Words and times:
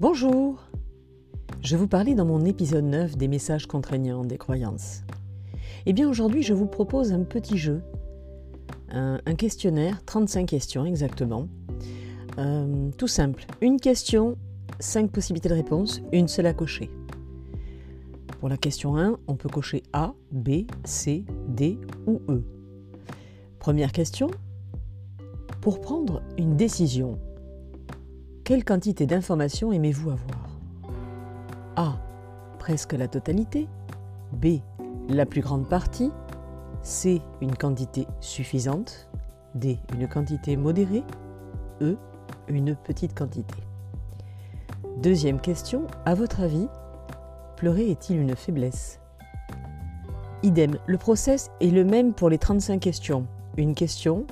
Bonjour 0.00 0.66
Je 1.60 1.76
vous 1.76 1.86
parlais 1.86 2.14
dans 2.14 2.24
mon 2.24 2.46
épisode 2.46 2.86
9 2.86 3.18
des 3.18 3.28
messages 3.28 3.66
contraignants 3.66 4.24
des 4.24 4.38
croyances. 4.38 5.02
Eh 5.84 5.92
bien 5.92 6.08
aujourd'hui 6.08 6.42
je 6.42 6.54
vous 6.54 6.64
propose 6.64 7.12
un 7.12 7.22
petit 7.22 7.58
jeu, 7.58 7.82
un, 8.88 9.18
questionnaire, 9.36 10.02
35 10.06 10.46
questions 10.46 10.86
exactement. 10.86 11.48
Euh, 12.38 12.88
tout 12.96 13.08
simple, 13.08 13.44
une 13.60 13.78
question, 13.78 14.38
5 14.78 15.10
possibilités 15.10 15.50
de 15.50 15.54
réponse, 15.54 16.00
une 16.12 16.28
seule 16.28 16.46
à 16.46 16.54
cocher. 16.54 16.90
Pour 18.38 18.48
la 18.48 18.56
question 18.56 18.96
1, 18.96 19.18
on 19.28 19.36
peut 19.36 19.50
cocher 19.50 19.82
A, 19.92 20.14
B, 20.32 20.62
C, 20.82 21.26
D 21.46 21.78
ou 22.06 22.22
E. 22.30 22.42
Première 23.58 23.92
question, 23.92 24.30
pour 25.60 25.82
prendre 25.82 26.22
une 26.38 26.56
décision, 26.56 27.18
quelle 28.50 28.64
quantité 28.64 29.06
d'informations 29.06 29.70
aimez-vous 29.70 30.10
avoir? 30.10 30.48
A. 31.76 31.92
Presque 32.58 32.94
la 32.94 33.06
totalité. 33.06 33.68
B. 34.32 34.58
La 35.08 35.24
plus 35.24 35.40
grande 35.40 35.68
partie. 35.68 36.10
C. 36.82 37.22
Une 37.40 37.54
quantité 37.54 38.08
suffisante. 38.18 39.08
D. 39.54 39.78
Une 39.94 40.08
quantité 40.08 40.56
modérée. 40.56 41.04
E. 41.80 41.96
Une 42.48 42.74
petite 42.74 43.16
quantité. 43.16 43.54
Deuxième 45.00 45.40
question. 45.40 45.86
À 46.04 46.16
votre 46.16 46.40
avis, 46.40 46.66
pleurer 47.56 47.88
est-il 47.88 48.18
une 48.18 48.34
faiblesse? 48.34 48.98
Idem, 50.42 50.76
le 50.88 50.98
process 50.98 51.52
est 51.60 51.70
le 51.70 51.84
même 51.84 52.14
pour 52.14 52.28
les 52.28 52.38
35 52.38 52.80
questions. 52.80 53.28
Une 53.56 53.76
question, 53.76 54.26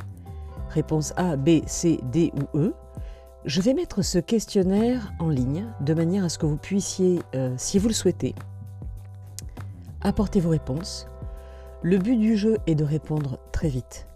réponse 0.71 1.15
A, 1.17 1.37
B, 1.37 1.61
C, 1.67 2.01
D 2.11 2.33
ou 2.35 2.59
E, 2.59 2.75
je 3.45 3.61
vais 3.61 3.75
mettre 3.75 4.03
ce 4.03 4.19
questionnaire 4.19 5.13
en 5.19 5.29
ligne 5.29 5.67
de 5.81 5.95
manière 5.95 6.25
à 6.25 6.29
ce 6.29 6.39
que 6.39 6.47
vous 6.47 6.57
puissiez, 6.57 7.21
euh, 7.35 7.55
si 7.57 7.79
vous 7.79 7.89
le 7.89 7.95
souhaitez, 7.95 8.35
apporter 10.01 10.41
vos 10.41 10.51
réponses. 10.51 11.07
Le 11.83 11.99
but 11.99 12.17
du 12.17 12.37
jeu 12.37 12.59
est 12.67 12.75
de 12.75 12.85
répondre 12.85 13.39
très 13.53 13.69
vite. 13.69 14.07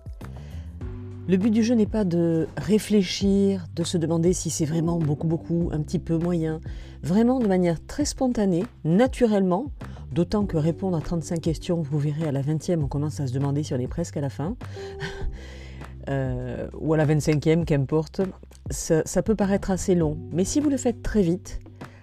Le 1.29 1.37
but 1.37 1.51
du 1.51 1.63
jeu 1.63 1.77
n'est 1.77 1.87
pas 1.87 2.05
de 2.05 2.49
réfléchir, 2.57 3.67
de 3.77 3.85
se 3.85 3.97
demander 3.97 4.33
si 4.33 4.51
c'est 4.51 4.65
vraiment 4.65 4.99
beaucoup, 4.99 5.29
beaucoup, 5.29 5.71
un 5.73 5.81
petit 5.81 6.01
peu 6.01 6.19
moyen. 6.19 6.61
Vraiment 7.05 7.39
de 7.39 7.47
manière 7.47 7.85
très 7.87 8.05
spontanée, 8.05 8.65
naturellement, 8.85 9.67
d'autant 10.11 10.47
que 10.47 10.57
répondre 10.57 10.97
à 10.97 11.01
35 11.01 11.41
questions, 11.41 11.81
vous 11.81 11.99
verrez 11.99 12.27
à 12.27 12.33
la 12.33 12.43
20e, 12.43 12.83
on 12.83 12.89
commence 12.89 13.21
à 13.21 13.29
se 13.29 13.33
demander 13.33 13.63
si 13.63 13.73
on 13.73 13.79
est 13.79 13.87
presque 13.87 14.17
à 14.17 14.21
la 14.21 14.31
fin. 14.31 14.57
Euh, 16.09 16.67
ou 16.81 16.95
à 16.95 16.97
la 16.97 17.07
25e, 17.07 17.65
qu'importe, 17.65 18.23
ça, 18.73 19.23
peut 19.23 19.35
paraître 19.35 19.71
assez 19.71 19.95
long. 19.95 20.19
Mais 20.33 20.45
si 20.45 20.61
vous 20.61 20.71
le 20.71 20.77
faites 20.77 21.03
très 21.03 21.23
vite, 21.23 21.61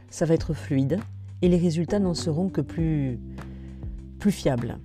ça 0.09 0.25
va 0.25 0.33
être 0.33 0.53
fluide 0.53 0.99
et 1.41 1.49
les 1.49 1.57
résultats 1.57 1.99
n'en 1.99 2.13
seront 2.13 2.49
que 2.49 2.61
plus, 2.61 3.19
plus 4.19 4.31
fiables. 4.31 4.77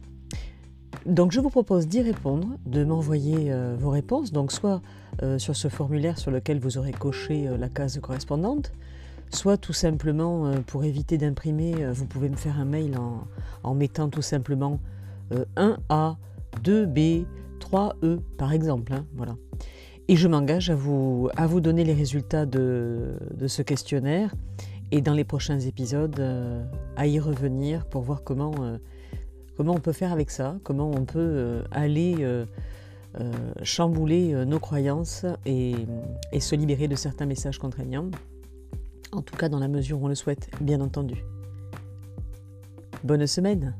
Donc 1.06 1.32
je 1.32 1.40
vous 1.40 1.50
propose 1.50 1.86
d'y 1.86 2.00
répondre, 2.00 2.48
de 2.66 2.84
m'envoyer 2.84 3.52
euh, 3.52 3.76
vos 3.78 3.90
réponses, 3.90 4.32
donc 4.32 4.52
soit 4.52 4.80
euh, 5.22 5.38
sur 5.38 5.54
ce 5.54 5.68
formulaire 5.68 6.18
sur 6.18 6.30
lequel 6.30 6.58
vous 6.58 6.78
aurez 6.78 6.92
coché 6.92 7.48
la 7.58 7.68
case 7.68 7.98
correspondante, 8.00 8.72
soit 9.30 9.56
tout 9.56 9.72
simplement 9.72 10.52
pour 10.66 10.84
éviter 10.84 11.18
d'imprimer, 11.18 11.74
vous 11.92 12.06
pouvez 12.06 12.28
me 12.28 12.36
faire 12.36 12.58
un 12.58 12.64
mail 12.64 12.96
en, 12.96 13.26
en 13.62 13.74
mettant 13.74 14.08
tout 14.08 14.22
simplement 14.22 14.78
1A, 15.56 16.16
2B, 16.62 17.26
3E 17.60 18.20
par 18.38 18.52
exemple. 18.52 18.92
Hein, 18.92 19.04
voilà. 19.14 19.34
Et 20.08 20.16
je 20.16 20.28
m'engage 20.28 20.68
à 20.68 20.74
vous, 20.74 21.30
à 21.36 21.46
vous 21.46 21.60
donner 21.60 21.82
les 21.82 21.94
résultats 21.94 22.44
de, 22.44 23.16
ce 23.46 23.62
questionnaire. 23.62 24.34
Et 24.90 25.00
dans 25.00 25.14
les 25.14 25.24
prochains 25.24 25.58
épisodes 25.60 26.20
euh, 26.20 26.62
à 26.96 27.06
y 27.06 27.18
revenir 27.18 27.86
pour 27.86 28.02
voir 28.02 28.22
comment, 28.22 28.52
euh, 28.60 28.76
comment 29.56 29.72
on 29.72 29.80
peut 29.80 29.92
faire 29.92 30.12
avec 30.12 30.30
ça, 30.30 30.56
comment 30.62 30.90
on 30.90 31.04
peut 31.04 31.18
euh, 31.18 31.62
aller 31.70 32.16
chambouler 33.62 34.44
nos 34.44 34.58
croyances 34.58 35.24
et, 35.46 35.74
et 36.32 36.40
se 36.40 36.56
libérer 36.56 36.88
de 36.88 36.96
certains 36.96 37.26
messages 37.26 37.58
contraignants, 37.58 38.10
en 39.12 39.22
tout 39.22 39.36
cas 39.36 39.48
dans 39.48 39.60
la 39.60 39.68
mesure 39.68 40.02
où 40.02 40.06
on 40.06 40.08
le 40.08 40.16
souhaite, 40.16 40.50
bien 40.60 40.80
entendu. 40.80 41.24
Bonne 43.04 43.28
semaine 43.28 43.72